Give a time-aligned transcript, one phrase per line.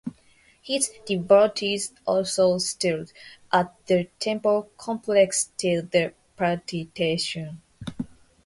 [0.63, 3.13] His devotees also settled
[3.53, 7.61] at the temple complex till the Partition.